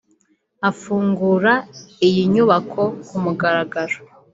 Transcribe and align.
Afungura 0.69 1.53
iyi 2.07 2.23
nyubako 2.33 2.83
ku 3.07 3.15
mugaragaro 3.23 3.97